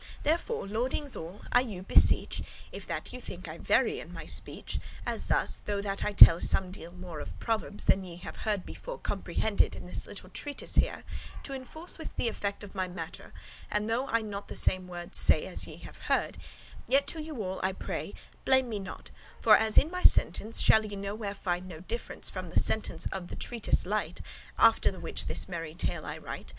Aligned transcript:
Therefore, 0.23 0.67
lordinges 0.67 1.15
all, 1.15 1.41
I 1.51 1.59
you 1.59 1.83
beseech, 1.83 2.41
If 2.71 2.87
that 2.87 3.13
ye 3.13 3.19
think 3.19 3.47
I 3.47 3.59
vary 3.59 3.99
in 3.99 4.11
my 4.11 4.25
speech, 4.25 4.79
As 5.05 5.27
thus, 5.27 5.61
though 5.65 5.79
that 5.79 6.03
I 6.03 6.11
telle 6.11 6.41
somedeal 6.41 6.91
more 6.99 7.19
Of 7.19 7.37
proverbes, 7.39 7.85
than 7.85 8.03
ye 8.03 8.15
have 8.15 8.37
heard 8.37 8.65
before 8.65 8.97
Comprehended 8.97 9.75
in 9.75 9.85
this 9.85 10.07
little 10.07 10.31
treatise 10.31 10.73
here, 10.73 11.03
*T'enforce 11.43 11.99
with* 11.99 12.15
the 12.15 12.27
effect 12.29 12.63
of 12.63 12.73
my 12.73 12.87
mattere, 12.87 13.25
*with 13.31 13.33
which 13.33 13.69
to 13.69 13.77
And 13.77 13.89
though 13.91 14.07
I 14.07 14.21
not 14.23 14.47
the 14.47 14.55
same 14.55 14.87
wordes 14.87 15.19
say 15.19 15.43
enforce* 15.45 15.61
As 15.65 15.67
ye 15.67 15.77
have 15.85 15.97
heard, 15.97 16.39
yet 16.87 17.05
to 17.05 17.21
you 17.21 17.43
all 17.43 17.59
I 17.61 17.71
pray 17.71 18.15
Blame 18.43 18.69
me 18.69 18.79
not; 18.79 19.11
for 19.39 19.55
as 19.55 19.77
in 19.77 19.91
my 19.91 20.01
sentence 20.01 20.61
Shall 20.61 20.83
ye 20.83 20.95
nowhere 20.95 21.35
finde 21.35 21.67
no 21.67 21.79
difference 21.79 22.27
From 22.27 22.49
the 22.49 22.59
sentence 22.59 23.05
of 23.11 23.27
thilke* 23.27 23.37
treatise 23.39 23.85
lite, 23.85 24.15
*this 24.15 24.23
little 24.57 24.67
After 24.67 24.89
the 24.89 24.99
which 24.99 25.27
this 25.27 25.47
merry 25.47 25.75
tale 25.75 26.07
I 26.07 26.17
write. 26.17 26.49